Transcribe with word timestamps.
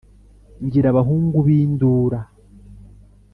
ngira 0.65 0.87
abahungu 0.91 1.37
b’ 1.45 1.47
indura, 1.59 2.19